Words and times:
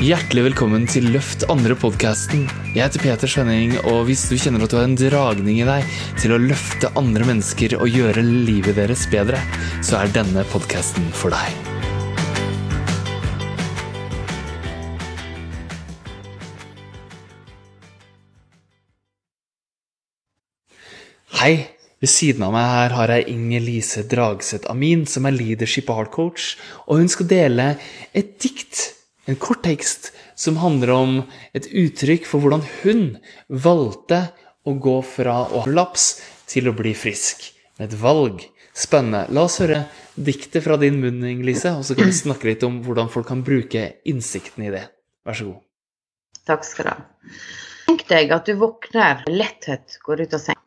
Hjertelig 0.00 0.46
velkommen 0.46 0.86
til 0.88 1.10
Løft 1.12 1.42
andre-podkasten. 1.52 2.46
Jeg 2.72 2.86
heter 2.86 3.02
Peter 3.02 3.28
Skjønning, 3.28 3.74
og 3.84 4.06
hvis 4.08 4.22
du 4.30 4.38
kjenner 4.40 4.62
at 4.64 4.72
du 4.72 4.78
har 4.78 4.86
en 4.88 4.94
dragning 4.96 5.58
i 5.60 5.66
deg 5.68 5.90
til 6.16 6.32
å 6.32 6.38
løfte 6.40 6.88
andre 6.96 7.26
mennesker 7.28 7.74
og 7.76 7.84
gjøre 7.92 8.22
livet 8.24 8.78
deres 8.78 9.02
bedre, 9.12 9.36
så 9.84 9.98
er 9.98 10.14
denne 10.14 10.40
podkasten 10.48 11.04
for 11.12 11.36
deg. 11.36 11.52
Hei! 21.42 21.52
Ved 22.00 22.08
siden 22.08 22.46
av 22.46 22.54
meg 22.56 22.70
her 22.72 22.96
har 22.96 23.12
jeg 23.12 23.26
Inger 23.34 23.60
Lise 23.66 24.06
Dragseth 24.08 24.72
Amin, 24.72 25.04
som 25.04 25.28
er 25.28 25.36
leadership 25.36 25.92
art 25.92 26.08
coach, 26.16 26.54
og 26.88 27.02
hun 27.02 27.12
skal 27.12 27.28
dele 27.28 27.68
et 28.16 28.38
dikt, 28.40 28.94
en 29.30 29.38
kort 29.40 29.62
tekst, 29.64 30.10
som 30.34 30.58
handler 30.60 30.92
om 30.94 31.16
et 31.56 31.68
uttrykk 31.70 32.26
for 32.28 32.42
hvordan 32.42 32.64
hun 32.82 33.02
valgte 33.48 34.24
å 34.66 34.74
gå 34.76 34.96
fra 35.06 35.42
å 35.48 35.64
ha 35.64 35.72
laps 35.72 36.12
til 36.50 36.70
å 36.70 36.76
bli 36.76 36.94
frisk. 36.98 37.50
Med 37.78 37.90
et 37.90 38.00
valg. 38.00 38.42
Spennende. 38.76 39.26
La 39.34 39.44
oss 39.48 39.58
høre 39.60 39.82
diktet 40.14 40.64
fra 40.64 40.76
din 40.80 41.00
munn, 41.02 41.24
Lise, 41.44 41.72
og 41.76 41.84
så 41.84 41.96
kan 41.98 42.08
vi 42.08 42.16
snakke 42.16 42.48
litt 42.48 42.62
om 42.66 42.78
hvordan 42.84 43.10
folk 43.12 43.28
kan 43.28 43.42
bruke 43.44 43.82
innsikten 44.08 44.68
i 44.68 44.72
det. 44.72 44.84
Vær 45.26 45.36
så 45.36 45.48
god. 45.50 45.60
Takk 46.48 46.66
skal 46.66 46.86
du 46.86 46.90
ha. 46.92 46.98
Tenk 47.90 48.04
deg 48.08 48.32
at 48.34 48.48
du 48.48 48.54
våkner 48.60 49.24
letthet, 49.28 49.98
går 50.06 50.24
ut 50.24 50.36
av 50.38 50.44
seng. 50.44 50.60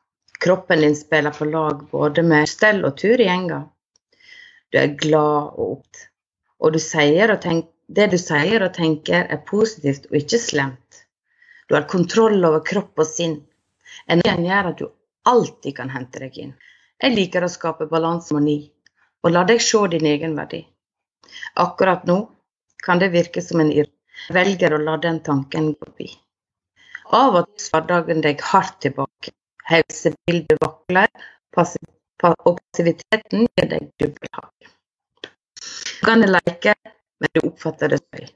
Kroppen 0.44 0.84
din 0.84 0.98
spiller 1.00 1.32
på 1.32 1.48
lag 1.48 1.86
både 1.92 2.26
med 2.28 2.50
stell 2.52 2.84
og 2.84 2.98
tur 3.00 3.22
i 3.22 3.30
enga. 3.32 3.62
Du 4.74 4.80
er 4.82 4.96
glad 5.00 5.56
og 5.56 5.78
opp. 5.78 6.04
Og 6.64 6.76
du 6.76 6.80
sier 6.84 7.32
og 7.32 7.40
tenk, 7.44 7.70
det 7.88 8.08
du 8.12 8.18
sier 8.18 8.64
og 8.64 8.74
tenker 8.76 9.28
er 9.30 9.42
positivt 9.48 10.08
og 10.10 10.20
ikke 10.20 10.40
slemt. 10.40 11.04
Du 11.68 11.76
har 11.76 11.88
kontroll 11.90 12.44
over 12.46 12.64
kropp 12.66 13.00
og 13.00 13.08
sinn. 13.08 13.40
Energien 14.08 14.46
gjør 14.48 14.70
at 14.72 14.80
du 14.80 14.88
alltid 15.30 15.76
kan 15.80 15.92
hente 15.94 16.22
deg 16.24 16.38
inn. 16.38 16.54
Jeg 17.04 17.16
liker 17.16 17.44
å 17.44 17.52
skape 17.52 17.88
balanse 17.92 18.32
og 18.32 18.40
harmoni, 18.40 18.72
og 19.24 19.34
la 19.34 19.44
deg 19.48 19.62
se 19.64 19.82
din 19.92 20.08
egen 20.08 20.36
verdi. 20.40 20.62
Akkurat 21.60 22.06
nå 22.08 22.18
kan 22.84 23.00
det 23.00 23.12
virke 23.14 23.42
som 23.42 23.64
en 23.64 23.72
irr. 23.72 23.90
Velger 24.32 24.76
å 24.76 24.80
la 24.80 24.98
den 25.02 25.20
tanken 25.26 25.72
gå 25.72 25.88
forbi. 25.88 26.10
Av 27.18 27.36
og 27.40 27.48
til 27.50 27.66
svarer 27.66 27.88
dagen 27.90 28.22
deg 28.24 28.42
hardt 28.52 28.80
tilbake. 28.86 29.34
Helsebildet 29.68 30.60
vakler, 30.62 31.10
passiviteten 31.56 33.48
gir 33.48 33.70
deg 33.72 33.90
dobbelthake. 34.00 34.72
Du 36.04 36.08
kan 36.08 36.26
leke, 36.28 36.76
men 37.20 37.34
du 37.34 37.42
oppfatter 37.48 37.94
det 37.94 38.00
selv. 38.04 38.32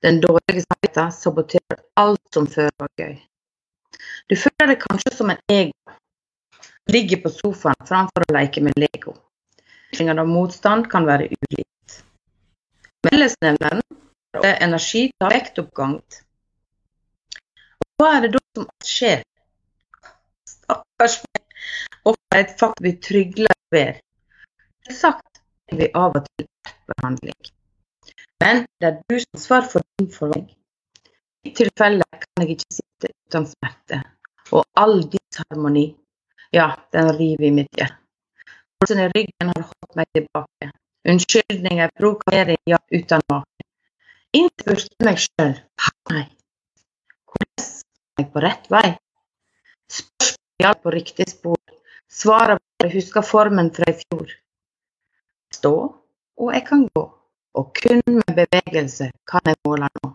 Den 0.00 0.20
dårlige 0.20 0.64
samvittigheten 0.64 1.12
saboterer 1.12 1.82
alt 2.00 2.34
som 2.34 2.46
før 2.48 2.70
var 2.80 2.88
gøy. 2.96 3.18
Du 4.30 4.36
føler 4.36 4.72
deg 4.72 4.80
kanskje 4.84 5.12
som 5.16 5.32
en 5.32 5.42
ego. 5.52 5.96
Ligger 6.90 7.20
på 7.22 7.32
sofaen 7.34 7.86
framfor 7.86 8.24
å 8.24 8.34
leke 8.34 8.62
med 8.64 8.78
Lego. 8.80 9.12
Utviklingen 9.90 10.22
av 10.22 10.30
motstand 10.30 10.88
kan 10.90 11.06
være 11.06 11.28
ulikt. 11.30 12.00
Fellesnevneren 13.06 13.82
er 14.40 14.58
energi 14.64 15.08
tar 15.20 15.34
vektoppgang. 15.34 15.98
Hva 17.98 18.10
er 18.16 18.26
det 18.26 18.32
da 18.36 18.42
som 18.56 18.68
skjer? 18.86 19.24
Stakkars 20.48 21.20
meg. 21.26 21.44
Ofte 22.08 22.36
er 22.36 22.44
et 22.44 22.56
fakt 22.60 22.82
vi 22.86 22.94
trygler 23.08 23.56
ved. 23.74 24.00
Selvsagt 24.88 25.42
er 25.70 25.82
vi 25.82 25.90
av 25.94 26.16
og 26.16 26.28
til 26.30 26.48
behandling. 26.94 27.40
Men 28.42 28.64
det 28.80 28.88
er 28.88 28.98
du 29.08 29.16
som 29.22 29.42
svarer 29.44 29.68
for 29.72 29.86
din 29.98 30.10
forventning. 30.12 30.56
I 31.44 31.54
tilfelle 31.56 32.04
kan 32.22 32.44
jeg 32.44 32.56
ikke 32.56 32.76
sitte 32.76 33.12
uten 33.12 33.46
smerte. 33.48 34.02
Og 34.52 34.64
all 34.76 35.02
disharmoni, 35.12 35.86
ja, 36.52 36.72
den 36.92 37.12
river 37.16 37.48
i 37.48 37.54
mitt 37.60 37.72
hjerte. 37.78 37.96
Følelsen 38.80 39.02
i 39.04 39.08
ryggen 39.14 39.52
har 39.52 39.66
holdt 39.70 39.96
meg 39.96 40.08
tilbake. 40.16 40.70
Unnskyldninger, 41.08 41.92
provokering, 42.00 42.60
ja, 42.68 42.78
uten 42.92 43.24
make. 43.32 43.68
Inntil 44.36 44.78
spurte 44.78 45.06
meg 45.08 45.18
sjøl 45.18 45.56
nei, 46.10 46.24
hvordan 47.30 47.64
er 47.64 48.22
jeg 48.22 48.28
på 48.32 48.42
rett 48.44 48.68
vei? 48.72 48.88
Spørsmålet 49.90 50.64
gjaldt 50.64 50.82
på 50.84 50.92
riktig 50.94 51.26
spor. 51.30 51.58
Svaret 52.10 52.58
var 52.60 52.86
jeg 52.86 52.94
husker 52.98 53.26
formen 53.26 53.70
fra 53.74 53.90
i 53.90 53.96
fjor. 54.00 54.34
Stå, 55.54 55.74
og 56.40 56.52
jeg 56.54 56.64
kan 56.66 56.86
gå. 56.94 57.04
Og 57.58 57.72
kun 57.74 58.02
med 58.06 58.36
bevegelse 58.36 59.10
kan 59.30 59.50
jeg 59.50 59.58
måle 59.66 59.88
nå. 59.96 60.10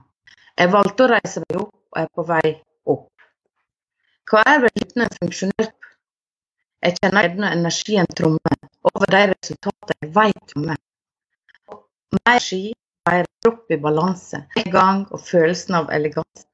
Jeg 0.55 0.71
valgte 0.71 1.05
å 1.05 1.11
reise 1.11 1.43
meg 1.43 1.57
opp, 1.59 1.73
og 1.91 1.99
er 2.01 2.07
på 2.15 2.25
vei 2.29 2.51
opp. 2.93 3.09
Hva 4.29 4.43
er 4.51 4.61
vel 4.63 4.83
uten 4.83 5.03
en 5.05 5.17
funksjonell 5.19 5.71
Jeg 6.85 6.97
kjenner 6.99 7.27
ennå 7.27 7.47
energien 7.49 8.07
tromme 8.17 8.55
over 8.85 9.09
de 9.09 9.21
resultatene 9.31 9.95
jeg 10.03 10.11
vet 10.15 10.55
om 10.55 10.67
meg. 10.69 10.81
Mer 12.19 12.43
ski, 12.43 12.59
mer 13.09 13.25
kropp 13.41 13.73
i 13.73 13.79
balanse, 13.81 14.43
en 14.61 14.69
gang 14.75 15.01
og 15.09 15.23
følelsen 15.25 15.79
av 15.79 15.89
eleganse. 15.97 16.45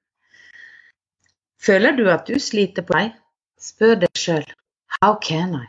Føler 1.62 1.98
du 2.00 2.08
at 2.10 2.26
du 2.30 2.40
sliter 2.40 2.88
på 2.88 2.96
deg? 2.96 3.12
Spør 3.62 4.00
deg 4.06 4.18
sjøl 4.18 4.48
how 5.02 5.16
can 5.16 5.56
I? 5.56 5.68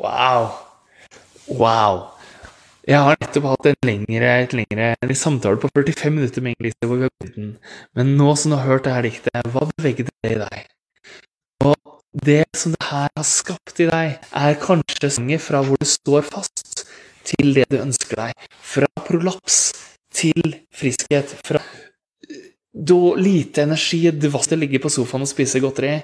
Wow. 0.00 0.58
Wow. 1.48 2.21
Jeg 2.82 2.98
har 2.98 3.14
nettopp 3.20 3.44
hatt 3.46 3.66
en 3.70 3.86
lengre, 3.86 4.30
et 4.42 4.54
lengre 4.58 4.86
en 4.98 5.14
samtale 5.14 5.60
på 5.62 5.68
45 5.70 6.16
minutter 6.16 6.42
med 6.42 6.56
Inger-Lise 6.56 6.88
hvor 6.88 6.98
vi 6.98 7.06
har 7.06 7.12
gått 7.12 7.36
den. 7.36 7.52
Men 7.94 8.16
nå 8.18 8.32
som 8.34 8.50
du 8.50 8.56
har 8.58 8.66
hørt 8.66 8.88
det 8.88 8.94
her 8.96 9.06
diktet, 9.06 9.50
hva 9.54 9.68
beveget 9.70 10.10
det 10.10 10.32
i 10.32 10.40
deg? 10.40 10.64
Og 11.62 11.76
det 12.26 12.42
som 12.58 12.74
det 12.74 12.88
her 12.88 13.06
har 13.06 13.28
skapt 13.28 13.78
i 13.84 13.86
deg, 13.86 14.18
er 14.34 14.58
kanskje 14.64 15.12
sanger 15.14 15.38
fra 15.44 15.62
hvor 15.62 15.78
du 15.78 15.86
står 15.86 16.26
fast, 16.26 16.82
til 17.22 17.54
det 17.54 17.68
du 17.70 17.78
ønsker 17.78 18.18
deg. 18.18 18.50
Fra 18.72 18.90
prolaps 19.06 19.60
til 20.10 20.58
friskhet. 20.74 21.38
Fra 21.46 21.62
da 22.72 23.14
lite 23.14 23.62
energi, 23.62 24.10
dvaste 24.10 24.56
ligge 24.56 24.80
på 24.80 24.90
sofaen 24.92 25.26
og 25.26 25.30
spise 25.30 25.60
godteri, 25.60 25.98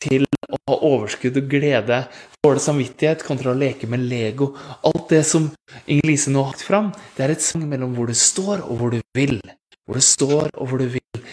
til 0.00 0.24
å 0.24 0.58
ha 0.70 0.76
overskudd 0.88 1.36
og 1.38 1.50
glede, 1.52 2.00
dårlig 2.44 2.62
samvittighet 2.64 3.24
kontra 3.26 3.52
å 3.52 3.58
leke 3.58 3.88
med 3.90 4.06
Lego. 4.08 4.52
Alt 4.88 5.12
det 5.12 5.22
som 5.28 5.50
Inger-Lise 5.84 6.32
nå 6.32 6.42
har 6.42 6.54
hatt 6.54 6.64
fram, 6.64 6.90
det 7.16 7.26
er 7.26 7.34
et 7.36 7.44
sang 7.44 7.64
mellom 7.68 7.94
hvor 7.96 8.10
du 8.10 8.16
står 8.18 8.64
og 8.64 8.80
hvor 8.80 8.96
du 8.96 9.00
vil. 9.16 9.38
Hvor 9.84 10.00
du 10.00 10.04
står 10.04 10.50
og 10.54 10.70
hvor 10.70 10.80
du 10.80 10.88
vil. 10.96 11.24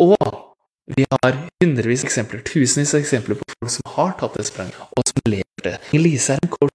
Og 0.00 0.16
vi 0.96 1.04
har 1.12 1.34
hundrevis 1.60 2.02
av 2.02 2.08
eksempler, 2.08 2.40
tusenvis 2.48 2.94
av 2.96 3.02
eksempler 3.02 3.36
på 3.36 3.48
folk 3.52 3.72
som 3.74 3.90
har 3.98 4.14
tatt 4.20 4.38
det 4.40 4.46
spranget, 4.48 4.78
og 4.96 5.04
som 5.04 5.24
lever 5.28 5.64
det. 5.66 5.76
Inger-Lise 5.92 6.36
er 6.36 6.44
en 6.44 6.54
coach 6.54 6.72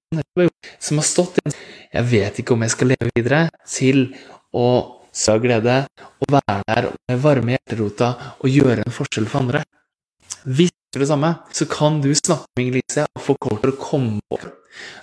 som 0.77 1.01
har 1.01 1.07
stått 1.09 1.39
i 1.41 1.47
en 1.47 1.61
Jeg 1.93 2.09
vet 2.09 2.39
ikke 2.41 2.53
om 2.53 2.61
jeg 2.65 2.73
skal 2.73 2.93
leve 2.93 3.09
videre, 3.13 3.47
til 3.69 4.07
å 4.53 4.67
så 5.13 5.37
glede 5.41 5.83
å 5.93 6.29
være 6.33 6.63
der 6.67 6.89
med 7.09 7.21
varme 7.21 7.55
hjerterota 7.55 8.09
og 8.39 8.49
gjøre 8.49 8.85
en 8.85 8.95
forskjell 8.95 9.29
for 9.29 9.43
andre. 9.43 9.63
Hvis 10.43 10.73
du 10.73 10.97
gjør 10.97 11.05
det 11.05 11.11
samme, 11.11 11.31
så 11.53 11.67
kan 11.69 12.01
du 12.01 12.09
snakke 12.17 12.49
med 12.57 12.65
Inger-Lise 12.65 13.05
og 13.07 13.23
få 13.27 13.37
kort 13.39 13.61
til 13.63 13.73
å 13.73 13.79
komme 13.79 14.19
over. 14.33 14.51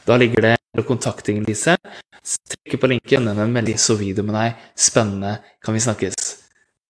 Da 0.07 0.19
ligger 0.19 0.49
det 0.49 0.57
å 0.79 0.87
kontakte 0.87 1.33
Inger-Lise. 1.33 1.79
Trykk 2.21 2.77
på 2.83 2.91
linken, 2.91 3.31
sende 3.31 3.47
en 3.47 3.55
melding, 3.55 3.79
så 3.81 3.97
video 3.99 4.27
med 4.27 4.37
deg. 4.37 4.69
Spennende, 4.77 5.39
kan 5.65 5.77
vi 5.77 5.83
snakkes? 5.87 6.19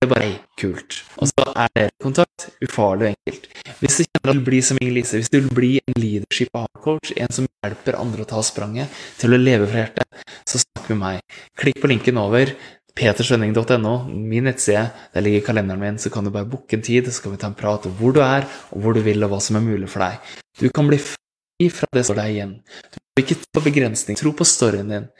Det 0.01 0.09
er 0.09 0.13
bare 0.15 0.29
kult. 0.57 0.97
Og 1.21 1.29
så 1.29 1.45
er 1.53 1.73
dere 1.77 1.93
kontakt. 2.01 2.49
Ufarlig 2.65 3.11
og 3.11 3.13
enkelt. 3.13 3.49
Hvis 3.83 3.99
du 3.99 4.05
kjenner 4.07 4.31
at 4.33 4.33
du 4.33 4.39
vil 4.39 4.47
bli 4.47 4.61
som 4.65 4.81
Inger-Lise, 4.81 5.21
hvis 5.21 5.29
du 5.33 5.39
vil 5.39 5.51
bli 5.59 5.71
en 5.85 6.01
leadership 6.01 6.57
coach, 6.81 7.13
en 7.21 7.37
som 7.37 7.49
hjelper 7.61 8.01
andre 8.01 8.25
å 8.25 8.31
ta 8.31 8.41
spranget 8.45 9.01
til 9.21 9.37
å 9.37 9.41
leve 9.41 9.69
fra 9.69 9.85
hjertet, 9.85 10.25
så 10.49 10.63
snakk 10.63 10.89
med 10.95 11.01
meg. 11.05 11.37
Klikk 11.61 11.83
på 11.83 11.93
linken 11.93 12.21
over 12.21 12.55
peterskjønning.no, 12.99 13.95
min 14.11 14.47
nettside. 14.49 14.87
Der 15.15 15.25
ligger 15.25 15.47
kalenderen 15.47 15.83
min, 15.83 15.99
så 15.99 16.11
kan 16.13 16.27
du 16.27 16.33
bare 16.35 16.49
booke 16.49 16.77
en 16.77 16.85
tid, 16.85 17.11
så 17.13 17.25
kan 17.25 17.35
vi 17.35 17.41
ta 17.41 17.51
en 17.51 17.59
prat 17.59 17.87
om 17.89 17.97
hvor 17.99 18.15
du 18.17 18.21
er, 18.25 18.47
og 18.75 18.85
hvor 18.85 18.97
du 18.97 19.03
vil, 19.07 19.23
og 19.25 19.33
hva 19.33 19.41
som 19.45 19.59
er 19.61 19.67
mulig 19.67 19.91
for 19.93 20.05
deg. 20.05 20.33
Du 20.61 20.69
kan 20.75 20.89
bli 20.91 20.99
fri 21.01 21.69
fra 21.73 21.89
det 21.95 22.05
som 22.05 22.13
står 22.13 22.23
deg 22.23 22.37
igjen. 22.37 22.55
Du 22.95 22.99
må 23.01 23.25
ikke 23.25 23.39
ta 23.43 23.65
begrensning, 23.65 24.19
tro 24.19 24.33
på 24.37 24.47
storyen 24.49 24.93
din, 24.93 25.11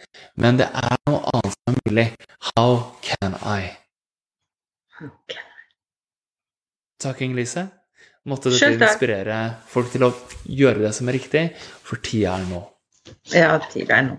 men 0.41 0.61
det 0.61 0.71
er 0.71 0.97
noe 1.11 1.23
annet 1.35 1.57
som 1.57 1.75
er 1.75 1.81
mulig. 1.85 2.07
How 2.53 2.79
can 3.05 3.37
I? 3.43 3.61
Takk, 7.01 7.23
Inger-Lise. 7.25 7.71
Måtte 8.29 8.53
dette 8.53 8.75
inspirere 8.77 9.37
folk 9.71 9.89
til 9.95 10.05
å 10.05 10.11
gjøre 10.45 10.83
det 10.85 10.91
som 10.93 11.09
er 11.09 11.17
riktig, 11.17 11.47
for 11.87 12.03
tida 12.05 12.35
er 12.37 12.49
nå. 12.51 12.61
Ja, 13.33 13.55
tida 13.73 13.97
er 13.97 14.11
nå. 14.11 14.19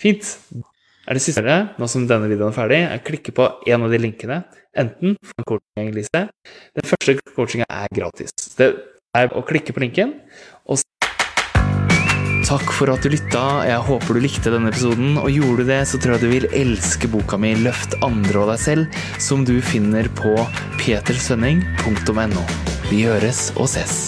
Fint 0.00 0.30
er 1.12 1.18
det 1.18 1.24
siste 1.26 1.56
nå 1.76 1.88
som 1.90 2.06
denne 2.08 2.30
videoen 2.30 2.52
er 2.52 2.56
ferdig, 2.56 2.80
er 2.88 3.04
klikke 3.04 3.34
på 3.36 3.48
en 3.68 3.84
av 3.84 3.92
de 3.92 4.00
linkene. 4.00 4.42
Enten 4.78 5.18
for 5.20 5.42
en 5.42 5.48
coaching-liste. 5.50 6.24
Den 6.78 6.88
første 6.88 7.18
coachinga 7.34 7.68
er 7.68 7.92
gratis. 7.92 8.32
Det 8.56 8.70
er 9.18 9.34
å 9.36 9.44
klikke 9.44 9.76
på 9.76 9.84
linken, 9.84 10.16
og 10.64 10.80
Takk 12.42 12.72
for 12.74 12.90
at 12.90 13.04
du 13.04 13.12
lytta. 13.12 13.62
Jeg 13.64 13.84
håper 13.86 14.18
du 14.18 14.20
likte 14.24 14.50
denne 14.52 14.72
episoden, 14.72 15.14
og 15.20 15.30
gjorde 15.30 15.62
du 15.62 15.70
det, 15.70 15.78
så 15.88 16.00
tror 16.02 16.16
jeg 16.16 16.24
du 16.24 16.32
vil 16.32 16.48
elske 16.58 17.08
boka 17.08 17.38
mi 17.40 17.54
Løft 17.62 17.94
andre 18.04 18.42
og 18.42 18.50
deg 18.50 18.60
selv, 18.60 19.00
som 19.22 19.46
du 19.48 19.54
finner 19.64 20.10
på 20.18 20.34
petersvenning.no. 20.82 22.44
Vi 22.90 23.06
høres 23.06 23.50
og 23.54 23.70
ses. 23.72 24.02